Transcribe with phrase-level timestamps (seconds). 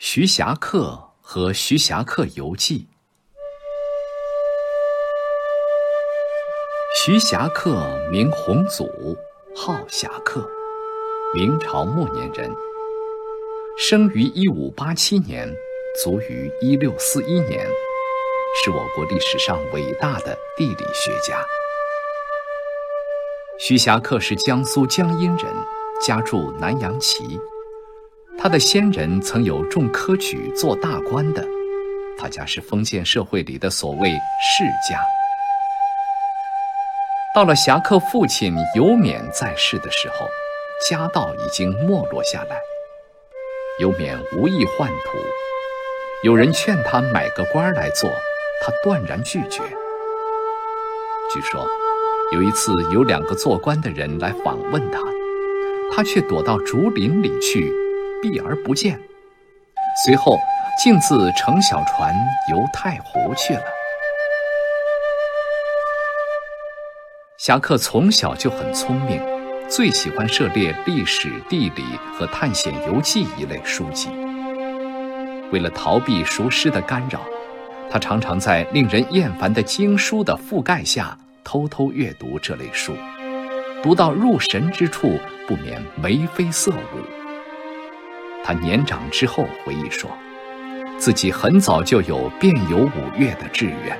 [0.00, 2.86] 徐霞客和徐霞客游记。
[6.94, 8.88] 徐霞客名洪祖，
[9.56, 10.48] 号霞客，
[11.34, 12.48] 明朝末年人。
[13.76, 15.52] 生于一五八七年，
[16.00, 17.66] 卒于一六四一年，
[18.62, 21.44] 是我国历史上伟大的地理学家。
[23.58, 25.52] 徐霞客是江苏江阴人，
[26.00, 27.40] 家住南阳齐。
[28.40, 31.44] 他的先人曾有中科举做大官的，
[32.16, 35.00] 他家是封建社会里的所谓世家。
[37.34, 40.28] 到了侠客父亲尤勉在世的时候，
[40.88, 42.56] 家道已经没落下来。
[43.80, 45.18] 尤勉无意宦途，
[46.22, 48.08] 有人劝他买个官来做，
[48.64, 49.62] 他断然拒绝。
[51.32, 51.66] 据说，
[52.32, 55.00] 有一次有两个做官的人来访问他，
[55.92, 57.74] 他却躲到竹林里去。
[58.22, 58.98] 避而不见，
[60.04, 60.38] 随后
[60.82, 62.14] 径自乘小船
[62.50, 63.62] 游太湖去了。
[67.38, 69.22] 侠客从小就很聪明，
[69.68, 74.08] 最喜欢涉猎历史、地理和探险游记一类书籍。
[75.52, 77.20] 为了逃避熟师的干扰，
[77.90, 82.94] 他常常在令人厌烦的经书的覆盖下偷偷阅读这类书，
[83.82, 87.17] 读到入神之处，不免眉飞色舞。
[88.44, 90.10] 他年长之后回忆说，
[90.98, 93.98] 自己很早就有遍游五岳的志愿，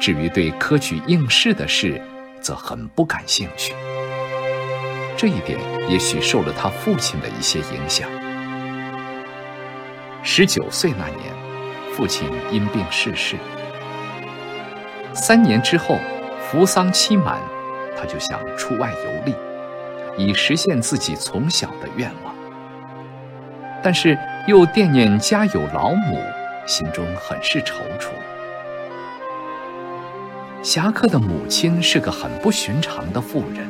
[0.00, 2.00] 至于对科举应试的事，
[2.40, 3.74] 则很不感兴趣。
[5.16, 5.58] 这一点
[5.88, 8.08] 也许受了他父亲的一些影响。
[10.22, 11.32] 十九岁那年，
[11.92, 13.36] 父亲因病逝世。
[15.14, 15.98] 三年之后，
[16.40, 17.38] 扶丧期满，
[17.96, 19.34] 他就想出外游历，
[20.16, 22.29] 以实现自己从小的愿望。
[23.82, 26.18] 但是又惦念家有老母，
[26.66, 28.08] 心中很是踌躇。
[30.62, 33.66] 侠客的母亲是个很不寻常的妇人，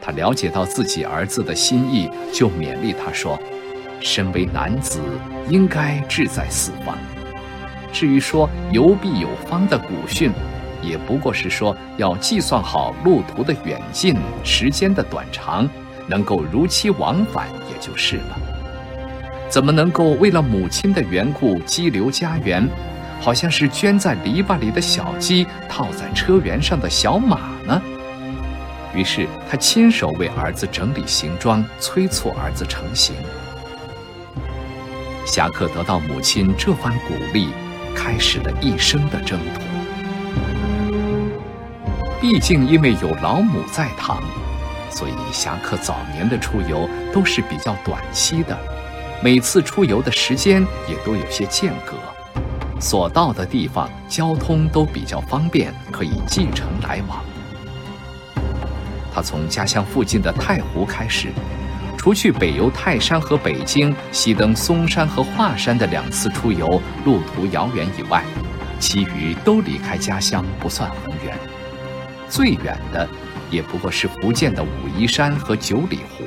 [0.00, 3.38] 她了解到自己儿子的心意，就勉励他说
[4.02, 5.00] ：“身为男子，
[5.48, 6.98] 应该志在四方。
[7.92, 10.32] 至于说游必有方的古训，
[10.82, 15.68] 也不过是说要计算好路途的远近、时间的短长，
[16.08, 18.38] 能够如期往返，也就是了。”
[19.48, 22.68] 怎么能够为了母亲的缘故羁留家园，
[23.20, 27.80] 好像是圈在篱笆里的小鸡，套在车辕上的小马呢？
[28.94, 33.14] 于是他亲手为儿子整理行装，催促儿子成行。
[35.26, 37.48] 侠客得到母亲这番鼓励，
[37.94, 39.60] 开始了一生的征途。
[42.20, 44.22] 毕竟因为有老母在堂，
[44.90, 48.56] 所以侠客早年的出游都是比较短期的。
[49.22, 51.96] 每次出游的时间也都有些间隔，
[52.80, 57.24] 所到的地方交通都比较方便，可以进城来往。
[59.12, 61.28] 他从家乡附近的太湖开始，
[61.96, 68.22] 除去北游泰山和北京、西登嵩山和华山的两次出游，路途遥远以外，
[68.78, 71.36] 其余都离开家乡不算很远。
[72.28, 73.08] 最远的，
[73.50, 76.24] 也不过是福建的武夷山和九里湖。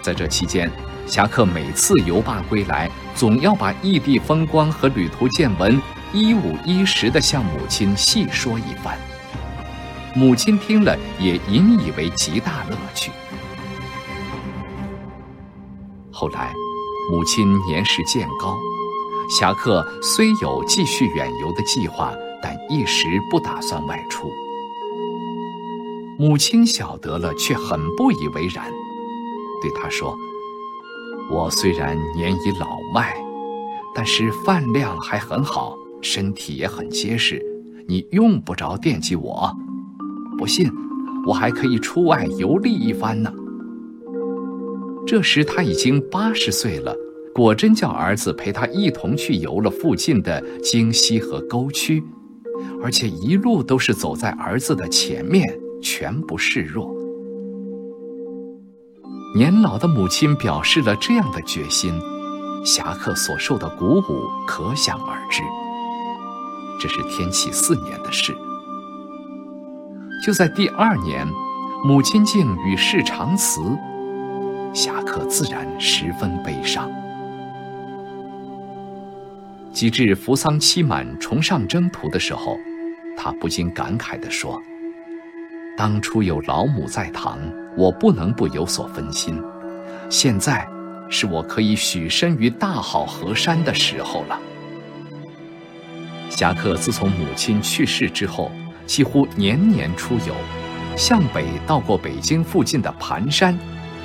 [0.00, 0.70] 在这期间，
[1.06, 5.80] 侠客每次游罢归来，总要把异地风光和旅途见闻
[6.12, 8.98] 一五一十地向母亲细说一番。
[10.14, 13.12] 母亲听了也引以为极大乐趣。
[16.10, 16.52] 后来，
[17.10, 18.56] 母亲年事渐高，
[19.30, 22.12] 侠客虽有继续远游的计划，
[22.42, 24.28] 但一时不打算外出。
[26.18, 28.72] 母亲晓得了，却很不以为然。
[29.60, 30.16] 对他说
[31.28, 33.14] ：“我虽然年已老迈，
[33.94, 37.42] 但是饭量还很好，身体也很结实，
[37.88, 39.52] 你用不着惦记我。
[40.38, 40.70] 不信，
[41.26, 43.32] 我还可以出外游历一番呢。”
[45.06, 46.94] 这时他已经八十岁了，
[47.34, 52.02] 果真叫儿子陪他一同去游了附近的京溪和沟渠，
[52.82, 55.44] 而且一路都是走在儿子的前面，
[55.82, 56.95] 全不示弱。
[59.36, 62.00] 年老的母亲表示了这样的决心，
[62.64, 65.42] 侠客所受的鼓舞可想而知。
[66.80, 68.34] 这是天启四年的事。
[70.24, 71.28] 就在第二年，
[71.84, 73.60] 母亲竟与世长辞，
[74.72, 76.90] 侠客自然十分悲伤。
[79.70, 82.56] 及至扶丧期满，重上征途的时候，
[83.18, 84.62] 他不禁感慨地说
[85.76, 87.38] ：“当初有老母在堂。”
[87.76, 89.40] 我不能不有所分心，
[90.08, 90.66] 现在
[91.10, 94.40] 是我可以许身于大好河山的时候了。
[96.30, 98.50] 侠客自从母亲去世之后，
[98.86, 100.34] 几乎年年出游，
[100.96, 103.56] 向北到过北京附近的盘山，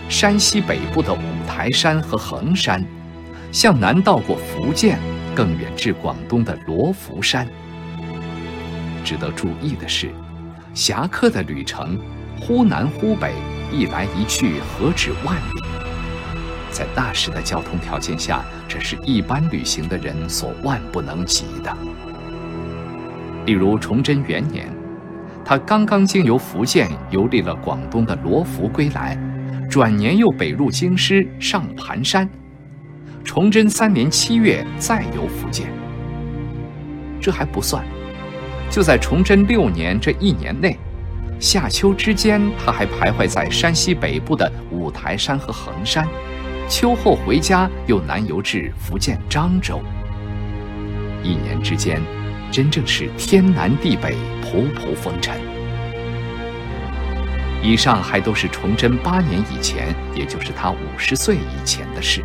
[0.10, 2.86] 山西北部的五台山和衡山，
[3.52, 5.00] 向南到过福建，
[5.34, 7.48] 更远至广东的罗浮山。
[9.04, 10.12] 值得注意的是，
[10.74, 12.00] 侠客的旅程，
[12.40, 13.34] 忽南忽北，
[13.72, 15.62] 一来一去，何止万里？
[16.70, 21.76] 在那时的交通条件下，这是一般旅行的人所万不能及的。
[23.46, 24.68] 例如崇祯元年，
[25.44, 29.18] 他刚刚经由福建游历了广东的罗浮归来，
[29.70, 32.30] 转年又北入京师上盘山。
[33.24, 35.68] 崇祯三年七月再游福建。
[37.20, 37.86] 这还不算，
[38.70, 40.78] 就在崇祯六年这一年内，
[41.42, 46.08] 夏秋之间，他还徘徊在山西北部的五台山和衡山，
[46.70, 49.82] 秋后回家又南游至福建漳州。
[51.24, 52.00] 一年之间。
[52.52, 55.40] 真正是天南地北，仆仆风尘。
[57.64, 62.22] 以上还都是崇祯八年以前，也就是他五十岁以前的事。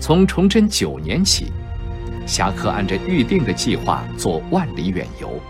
[0.00, 1.52] 从崇祯九年起，
[2.26, 5.40] 侠客按照预定的计划做万里远游，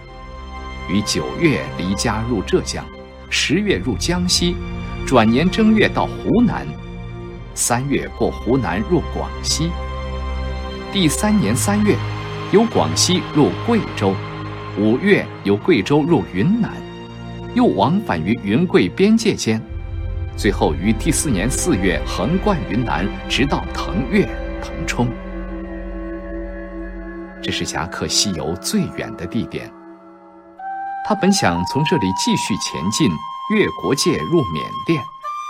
[0.88, 2.84] 于九月离家入浙江，
[3.31, 4.56] 十月入江西，
[5.06, 6.66] 转年正月到湖南，
[7.54, 9.70] 三月过湖南入广西，
[10.92, 11.96] 第三年三月。
[12.52, 14.14] 由广西入贵州，
[14.78, 16.70] 五月由贵州入云南，
[17.52, 19.60] 又往返于云贵边界间，
[20.37, 24.25] 最后于第四年四月横贯云南，直到腾越、
[24.62, 25.08] 腾冲。
[27.42, 29.69] 这是侠客西游最远的地点。
[31.06, 33.10] 他本想从这里继续前进，
[33.50, 35.02] 越国界入缅甸，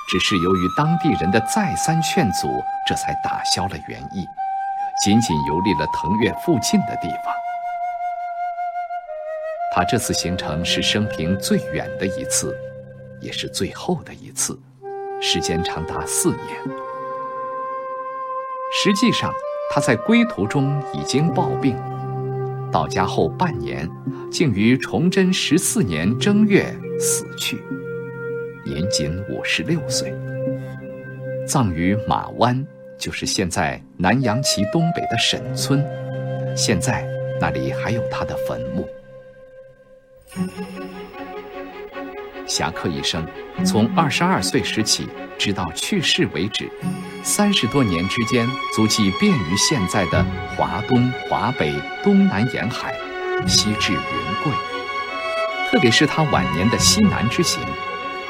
[0.09, 2.49] 只是由于当地人的再三劝阻，
[2.85, 4.27] 这才打消了原意。
[5.05, 7.33] 仅仅游历了腾越附近的地方。
[9.73, 12.57] 他这次行程是生平最远的一次，
[13.21, 14.59] 也是最后的一次，
[15.21, 16.49] 时间长达四年。
[18.73, 19.33] 实际上，
[19.71, 21.77] 他在归途中已经暴病，
[22.75, 23.89] 到家后半年，
[24.33, 27.63] 竟于崇祯十四年正月死去，
[28.65, 30.13] 年仅五十六岁，
[31.47, 32.67] 葬于马湾。
[32.99, 35.87] 就是现在南阳旗东北的沈村，
[36.57, 37.07] 现在
[37.41, 38.89] 那里还有他的坟墓。
[42.45, 43.25] 侠客一生，
[43.65, 45.07] 从二十二岁时起，
[45.39, 46.69] 直到去世为止，
[47.25, 50.23] 三十多年之间，足迹遍于现在的
[50.55, 51.73] 华东、华北、
[52.03, 52.95] 东南沿海，
[53.49, 53.99] 西至云
[54.43, 54.53] 贵。
[55.71, 57.63] 特别是他晚年的西南之行，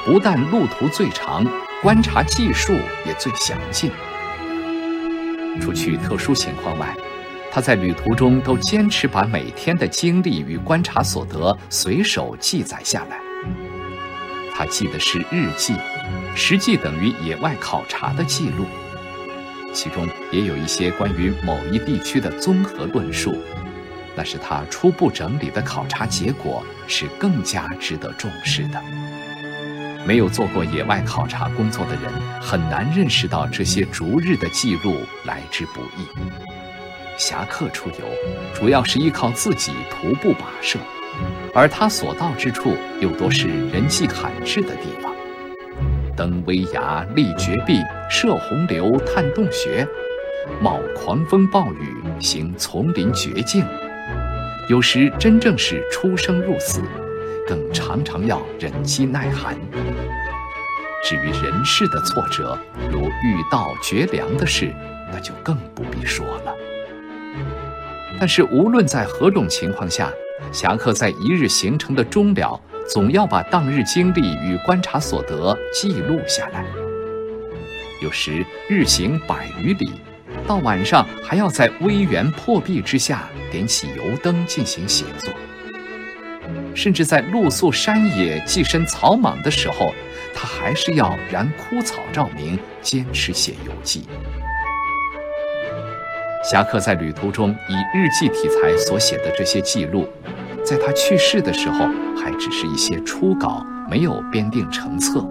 [0.05, 1.45] 不但路途最长，
[1.83, 2.73] 观察技术
[3.05, 3.91] 也最详尽。
[5.61, 6.97] 除去特殊情况外，
[7.51, 13.19] 他在旅途中都坚持把每天的经历与观察所得随手记载下来。
[14.55, 15.75] 他记的是日记，
[16.37, 18.65] 实际等于野外考察的记录，
[19.75, 23.37] 其中也有一些关于某一地区的综合论述，
[24.17, 28.81] 那是他初步整理的考察结果，是更加值得重视的。
[30.07, 36.07] 没有做过野外考察工作的人，很难认识到这些逐日的记录来之不易。
[37.17, 38.05] 侠客出游，
[38.55, 40.79] 主要是依靠自己徒步跋涉，
[41.55, 45.14] 而他所到之处又多是人迹罕至的地方，
[46.17, 47.81] 登危崖、立绝壁、
[48.11, 49.87] 涉洪流、探洞穴，
[50.61, 53.65] 冒狂风暴雨、行丛林绝境，
[54.69, 56.83] 有时真正是出生入死。
[57.47, 59.55] 更常常要忍饥耐寒。
[61.05, 62.59] 至于人世的挫折，
[62.91, 64.73] 如遇到绝粮的事，
[65.13, 66.55] 那就更不必说了。
[68.19, 70.11] 但是无论在何种情况下，
[70.53, 76.65] 侠客在一日行程的终了，总要把当日经历与观察所得记录下来。
[78.03, 79.93] 有时日行百余里，
[80.47, 85.33] 到晚上还要在微垣破壁之下点起油灯进行写作。
[86.75, 89.95] 甚至在露宿山野、寄身草莽的时候，
[90.35, 94.07] 他还是要燃枯草照明，坚持写游记。
[96.45, 100.07] 侠客在旅途中以日记题材所写的这些记录，
[100.65, 105.27] 在他去世的时候还只是一些初稿，没有编订成册。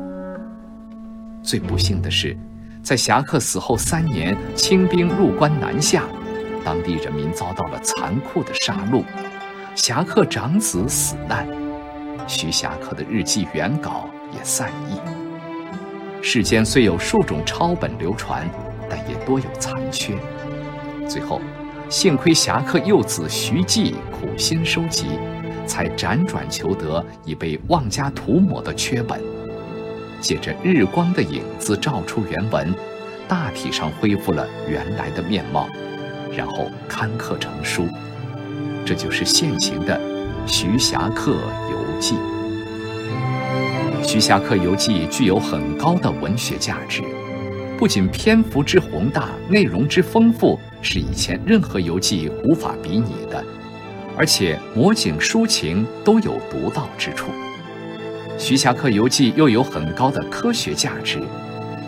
[1.41, 2.37] 最不幸的是，
[2.83, 6.03] 在侠客死后三年，清兵入关南下，
[6.63, 9.03] 当地人民遭到了残酷的杀戮。
[9.75, 11.47] 侠客长子死难，
[12.27, 15.01] 徐侠客的日记原稿也散佚。
[16.21, 18.47] 世间虽有数种抄本流传，
[18.87, 20.15] 但也多有残缺。
[21.09, 21.41] 最后，
[21.93, 25.05] 幸亏侠客幼子徐继苦心收集，
[25.67, 29.21] 才辗转求得已被妄加涂抹的缺本。
[30.19, 32.73] 借着日光的影子照出原文，
[33.27, 35.67] 大体上恢复了原来的面貌，
[36.35, 37.87] 然后刊刻成书。
[38.83, 39.95] 这就是现行的
[40.51, 41.33] 《徐霞客
[41.69, 42.15] 游记》。
[44.03, 47.03] 《徐霞客游记》具有很高的文学价值，
[47.77, 53.43] 不仅篇幅之宏大，内容之丰富是以前任何游记无法比拟的，
[54.17, 57.31] 而且模景抒情都有独到之处。
[58.37, 61.21] 《徐霞客游记》又有很高的科学价值，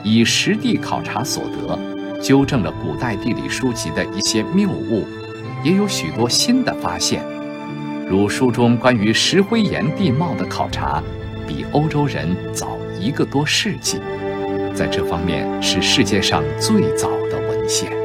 [0.03, 1.77] 以实地考察所得，
[2.21, 5.05] 纠正了古代地理书籍的一些谬误，
[5.63, 7.21] 也有许多新的发现。
[8.07, 11.03] 如书中关于石灰岩地貌的考察，
[11.47, 13.99] 比欧洲人早一个多世纪，
[14.73, 18.04] 在这方面是世界上最早的文献。